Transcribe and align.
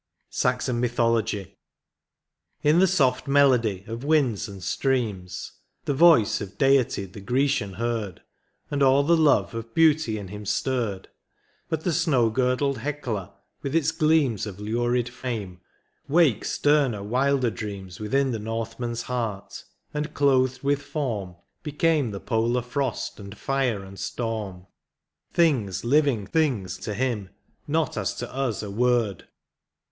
21 0.31 0.31
SAXON 0.31 0.81
MYTHOLOGY. 0.81 1.57
In 2.63 2.79
the 2.79 2.87
soft 2.87 3.27
melody 3.27 3.83
of 3.85 4.03
winds 4.03 4.47
and 4.47 4.63
streams 4.63 5.51
Tlie 5.85 5.93
voice 5.93 6.41
of 6.41 6.57
Deity 6.57 7.05
the 7.05 7.19
Grecian 7.19 7.73
heard. 7.73 8.23
And 8.71 8.81
all 8.81 9.03
the 9.03 9.15
love 9.15 9.53
of 9.53 9.75
beauty 9.75 10.17
in 10.17 10.29
him 10.29 10.43
stirred; 10.47 11.09
But 11.69 11.83
the 11.83 11.93
snow 11.93 12.31
girdled 12.31 12.79
Hecla, 12.79 13.31
with 13.61 13.75
its 13.75 13.91
gleams 13.91 14.47
Of 14.47 14.59
lurid 14.59 15.07
flame, 15.07 15.61
wake 16.07 16.45
sterner, 16.45 17.03
wilder 17.03 17.51
dreams 17.51 17.99
Within 17.99 18.31
the 18.31 18.39
Northman's 18.39 19.03
heart, 19.03 19.63
and, 19.93 20.15
clothed 20.15 20.63
with 20.63 20.81
form, 20.81 21.35
Became 21.61 22.09
the 22.09 22.19
polar 22.19 22.63
frost, 22.63 23.19
and 23.19 23.37
fire, 23.37 23.83
and 23.83 23.99
storm. 23.99 24.65
Things, 25.31 25.85
living 25.85 26.25
things 26.25 26.79
to 26.79 26.95
him,«not 26.95 27.97
as 27.97 28.15
to 28.15 28.33
us 28.33 28.63
a 28.63 28.71
word. 28.71 29.27